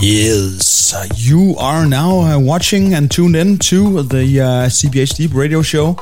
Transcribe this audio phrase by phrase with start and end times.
[0.00, 5.62] Yes, you are now uh, watching and tuned in to the uh, CBH Deep radio
[5.62, 5.96] show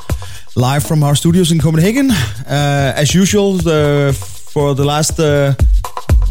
[0.55, 2.11] live from our studios in Copenhagen.
[2.11, 4.13] Uh, as usual, the,
[4.51, 5.53] for the last uh,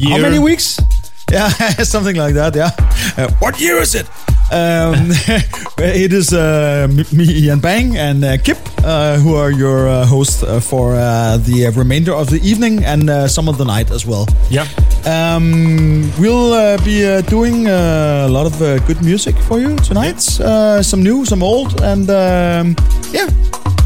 [0.02, 0.79] how many weeks?
[1.32, 1.48] Yeah,
[1.82, 2.55] something like that.
[2.55, 2.70] Yeah.
[3.16, 4.06] Uh, what year is it?
[4.52, 4.95] Um,
[5.79, 10.42] it is uh, me, Ian Bang, and uh, Kip, uh, who are your uh, hosts
[10.42, 14.27] uh, for uh, the remainder of the evening and some of the night as well.
[14.50, 14.66] Yeah.
[15.06, 20.20] Um, we'll be doing a lot of good music for you tonight.
[20.20, 22.77] some new, some old, and um,
[23.12, 23.28] yeah.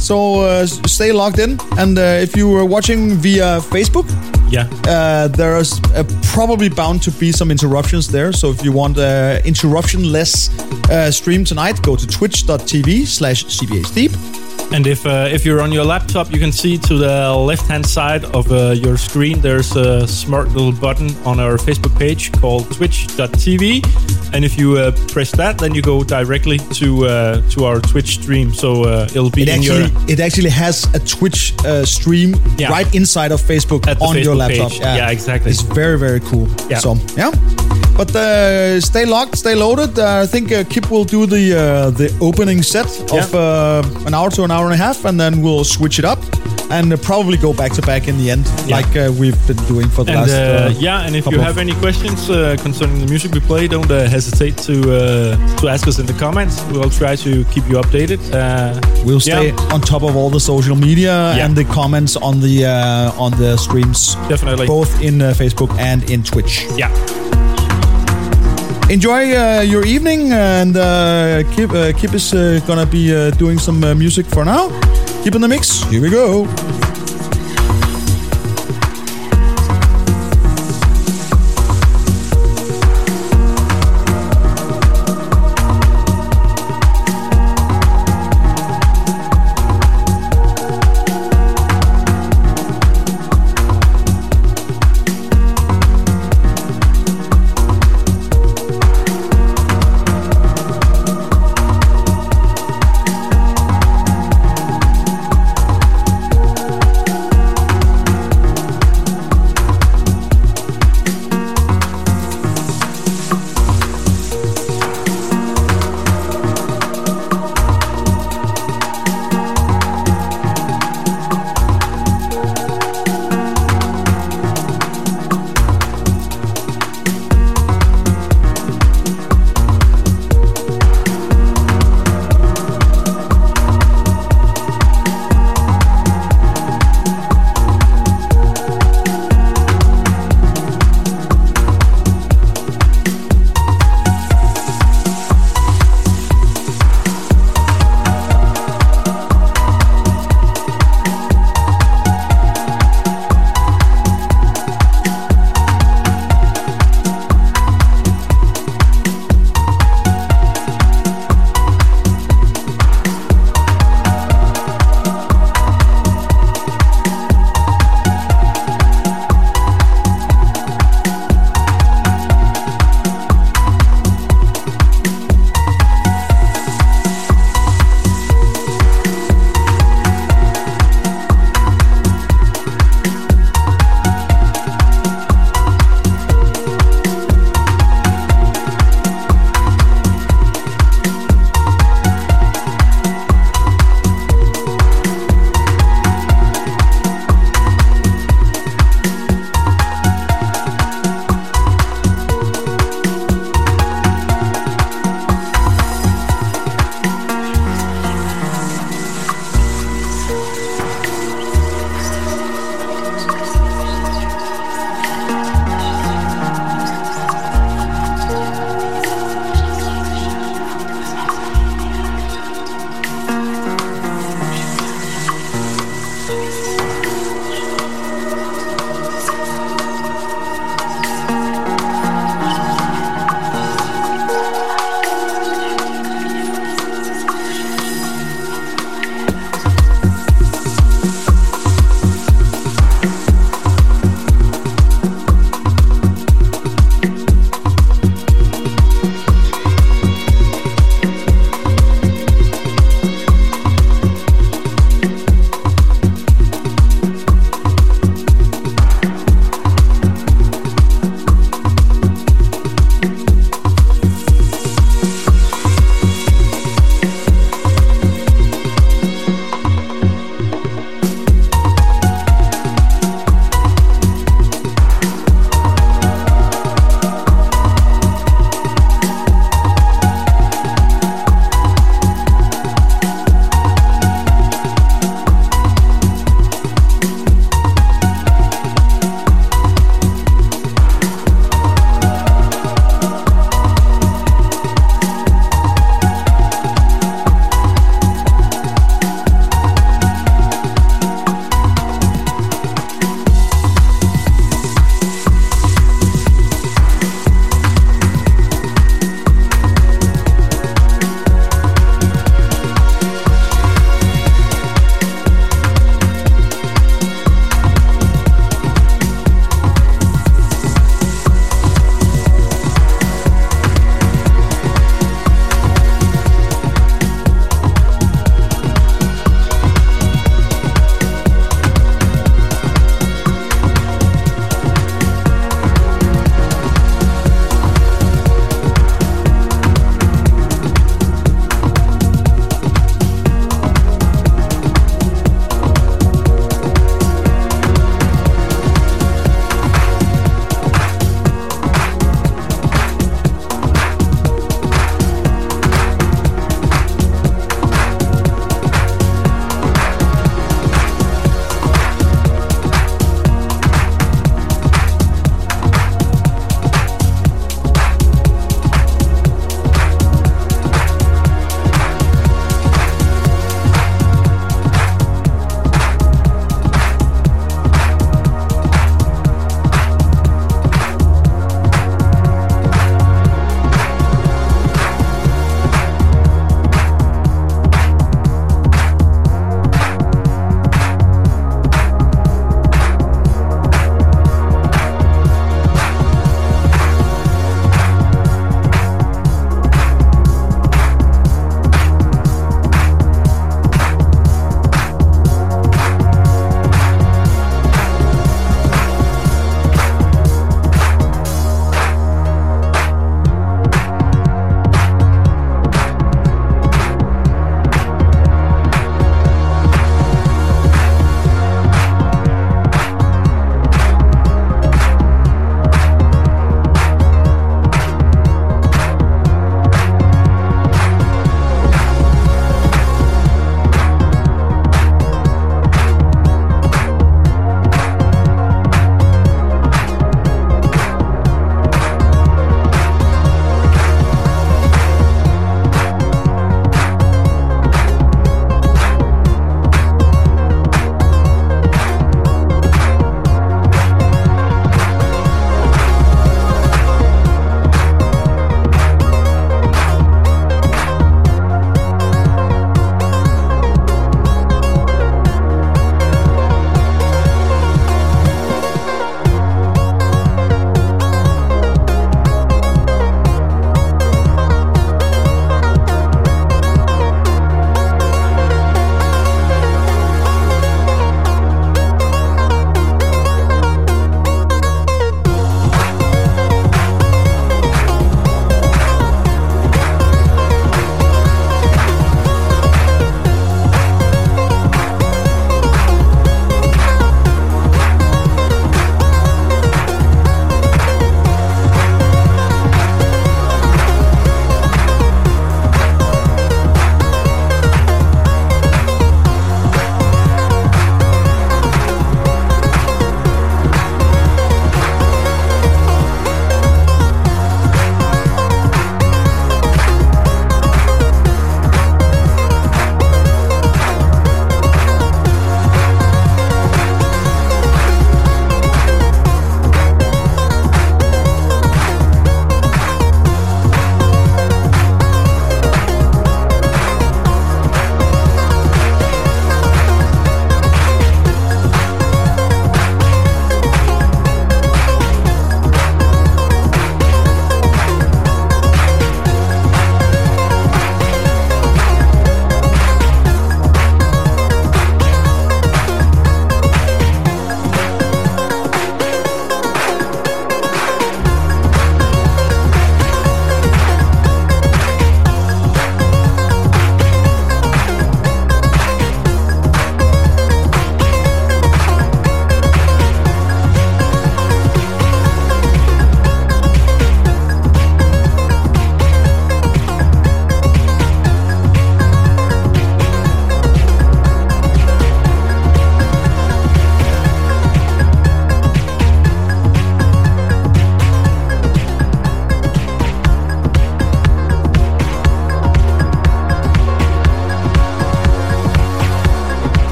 [0.00, 4.08] So stay logged in, and if you are watching via Facebook,
[4.50, 4.68] yeah.
[4.84, 8.32] Uh, there is uh, probably bound to be some interruptions there.
[8.32, 10.50] So if you want uh, interruption-less
[10.90, 14.39] uh, stream tonight, go to twitch.tv slash cbhdeep.
[14.72, 18.24] And if uh, if you're on your laptop, you can see to the left-hand side
[18.26, 23.82] of uh, your screen, there's a smart little button on our Facebook page called twitch.tv.
[24.32, 28.20] And if you uh, press that, then you go directly to uh, to our Twitch
[28.22, 28.54] stream.
[28.54, 30.10] So uh, it'll be it in actually, your...
[30.10, 32.70] It actually has a Twitch uh, stream yeah.
[32.70, 34.72] right inside of Facebook on Facebook your laptop.
[34.72, 34.96] Yeah.
[34.96, 35.10] yeah.
[35.10, 35.50] exactly.
[35.50, 36.46] It's very, very cool.
[36.68, 36.78] Yeah.
[36.78, 37.32] So, yeah.
[37.96, 39.98] But uh, stay locked, stay loaded.
[39.98, 43.22] Uh, I think uh, Kip will do the uh, the opening set yeah.
[43.22, 46.04] of uh, an hour to an hour and a half, and then we'll switch it
[46.04, 46.18] up
[46.70, 48.76] and uh, probably go back to back in the end, yeah.
[48.76, 50.30] like uh, we've been doing for the and, last.
[50.30, 52.26] Uh, uh, yeah, and if you have any questions
[52.62, 54.82] concerning the music we play, don't hesitate to
[55.58, 56.62] to ask us in the comments.
[56.70, 58.20] We'll try to keep you updated.
[59.04, 59.72] we'll stay yeah.
[59.74, 62.66] on top of all the social media and the comments on the
[63.18, 64.14] on the streams.
[64.28, 66.66] Definitely, both in Facebook and in Twitch.
[66.76, 67.19] Yeah
[68.90, 73.58] enjoy uh, your evening and uh, Kip, uh, Kip is uh, gonna be uh, doing
[73.58, 74.68] some uh, music for now.
[75.22, 75.82] Keep in the mix.
[75.84, 76.89] Here we go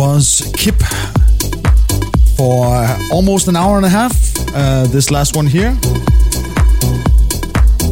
[0.00, 0.80] was Kip
[2.34, 2.74] for
[3.12, 4.14] almost an hour and a half.
[4.54, 5.76] Uh, this last one here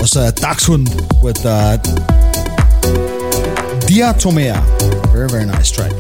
[0.01, 0.89] was uh, Dachshund
[1.23, 1.77] with uh,
[3.85, 4.57] Diatomea.
[5.13, 5.93] Very, very nice track.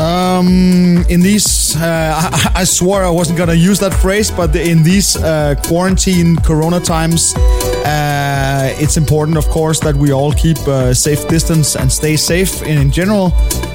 [0.00, 1.44] Um, in these,
[1.76, 6.36] uh, I, I, swore I wasn't gonna use that phrase, but in these uh, quarantine
[6.36, 11.90] Corona times, uh, it's important, of course, that we all keep uh, safe distance and
[11.90, 13.32] stay safe in, in general.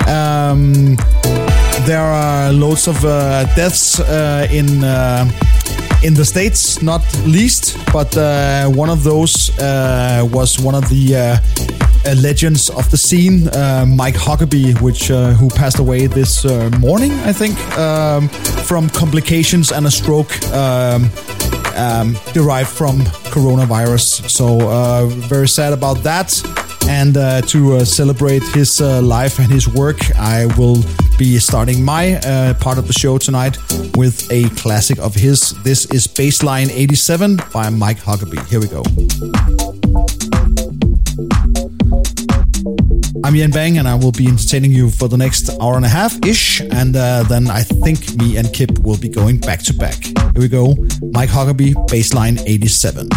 [0.07, 0.97] Um,
[1.85, 4.83] there are loads of uh, deaths uh, in
[6.03, 8.15] in the states, not least, but
[8.75, 9.51] one of those
[10.31, 11.39] was one of the
[12.05, 16.69] uh, legends of the scene, uh, Mike Huckaby, which uh, who passed away this uh,
[16.79, 21.09] morning, I think, um, from complications and a stroke um,
[21.75, 23.01] um, derived from
[23.31, 24.29] coronavirus.
[24.29, 26.31] So uh, very sad about that.
[26.87, 30.83] And uh, to celebrate his life and his work, I will
[31.17, 32.19] be starting my
[32.59, 33.57] part of the show tonight
[33.95, 35.51] with a classic of his.
[35.63, 38.45] This is Baseline 87 by Mike Huckaby.
[38.47, 38.83] Here we go.
[43.23, 45.89] I'm Jan Bang, and I will be entertaining you for the next hour and a
[45.89, 46.59] half ish.
[46.59, 50.03] And uh, then I think me and Kip will be going back to back.
[50.03, 50.75] Here we go
[51.13, 53.09] Mike Huckaby, baseline 87.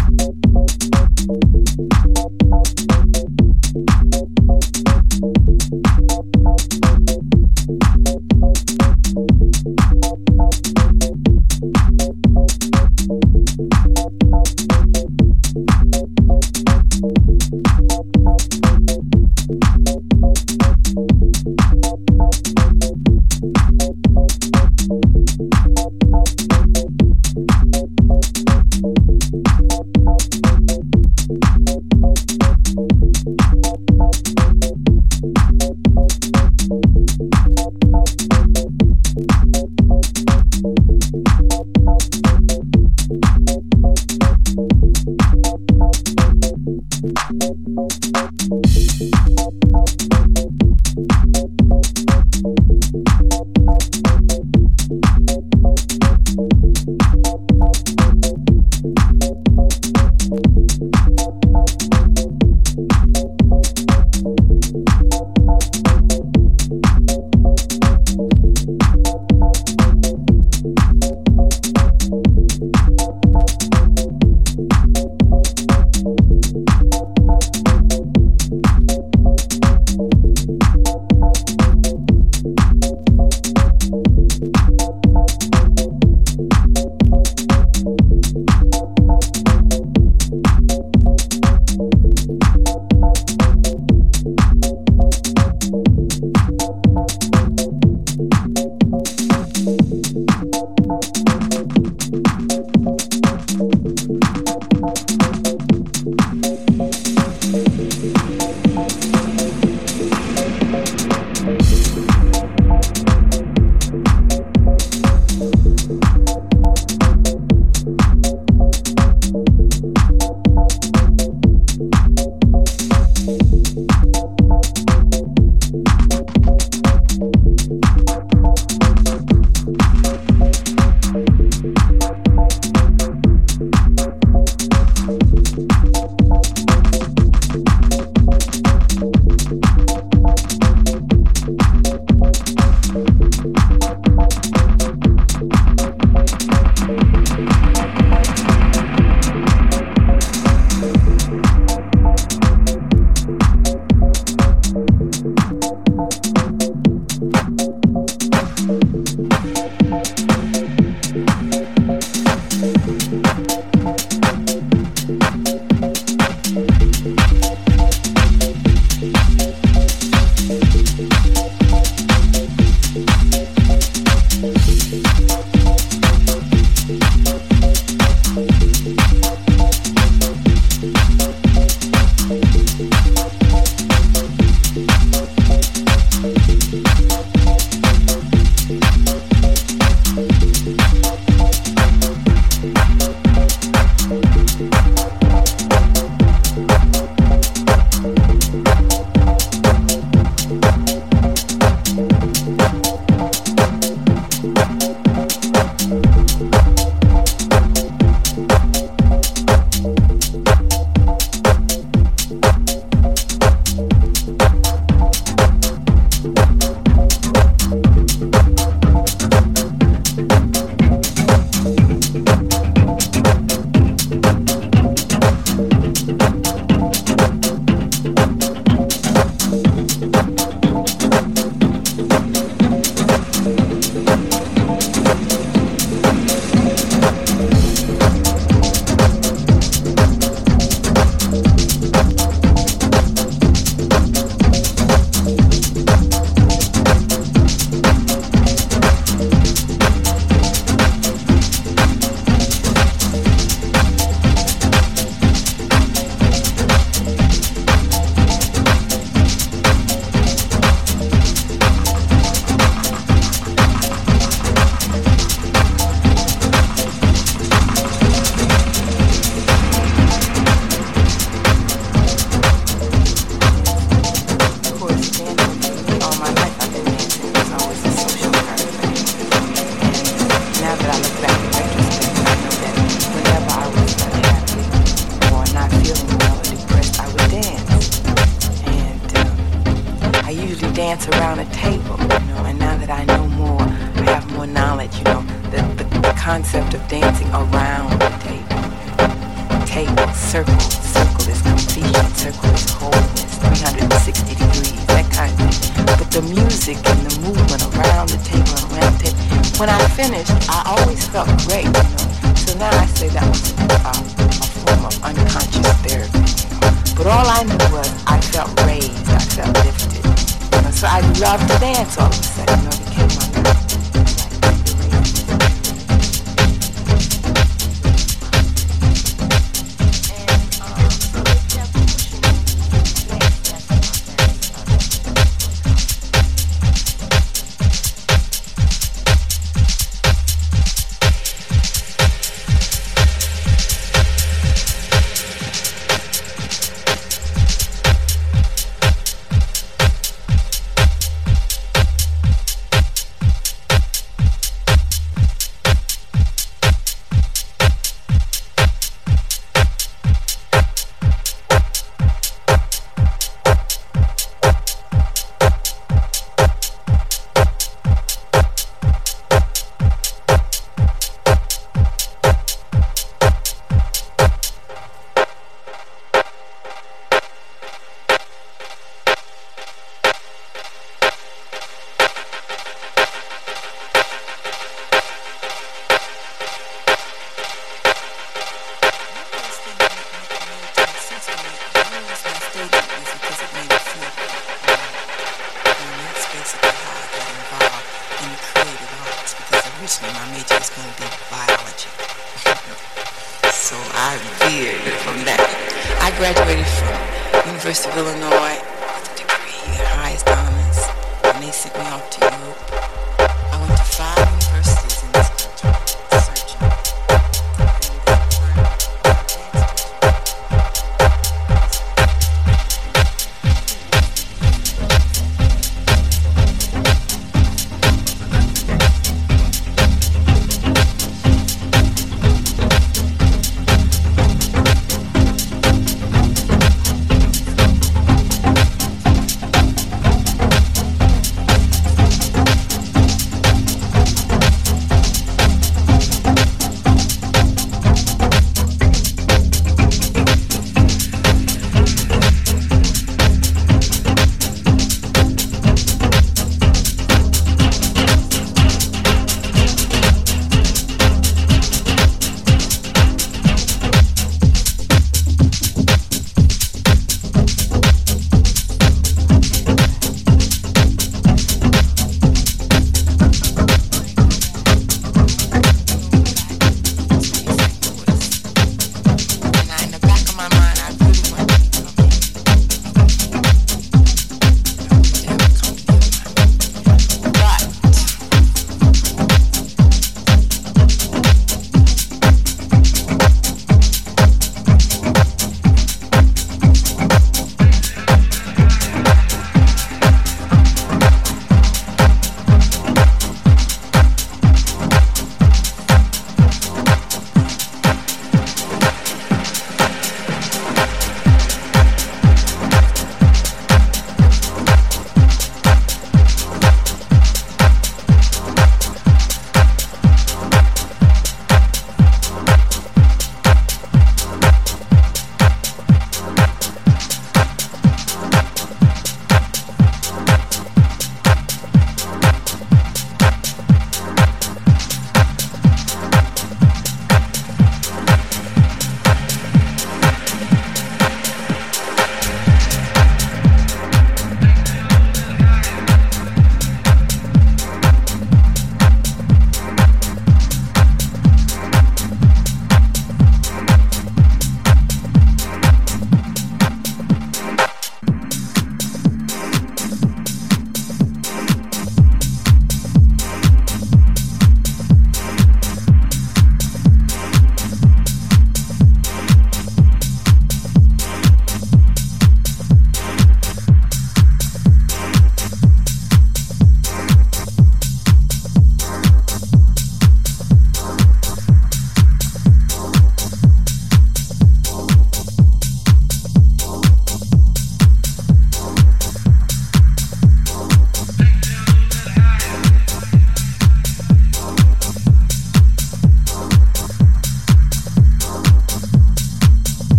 [296.55, 297.03] Concept of